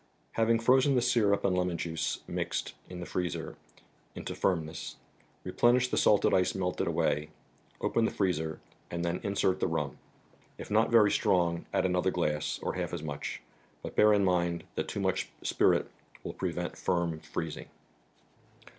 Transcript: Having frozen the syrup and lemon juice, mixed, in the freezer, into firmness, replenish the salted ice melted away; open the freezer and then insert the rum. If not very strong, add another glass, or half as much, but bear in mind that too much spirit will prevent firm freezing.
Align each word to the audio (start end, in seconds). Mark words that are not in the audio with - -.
Having 0.31 0.57
frozen 0.61 0.95
the 0.95 1.01
syrup 1.03 1.45
and 1.45 1.55
lemon 1.55 1.77
juice, 1.77 2.21
mixed, 2.27 2.73
in 2.89 2.99
the 3.01 3.05
freezer, 3.05 3.55
into 4.15 4.33
firmness, 4.33 4.95
replenish 5.43 5.89
the 5.89 5.95
salted 5.95 6.33
ice 6.33 6.55
melted 6.55 6.87
away; 6.87 7.29
open 7.81 8.05
the 8.05 8.09
freezer 8.09 8.59
and 8.89 9.05
then 9.05 9.19
insert 9.21 9.59
the 9.59 9.67
rum. 9.67 9.99
If 10.57 10.71
not 10.71 10.89
very 10.89 11.11
strong, 11.11 11.67
add 11.71 11.85
another 11.85 12.09
glass, 12.09 12.57
or 12.63 12.73
half 12.73 12.93
as 12.95 13.03
much, 13.03 13.43
but 13.83 13.95
bear 13.95 14.11
in 14.11 14.25
mind 14.25 14.63
that 14.73 14.87
too 14.87 14.99
much 14.99 15.29
spirit 15.43 15.91
will 16.23 16.33
prevent 16.33 16.79
firm 16.79 17.19
freezing. 17.19 17.67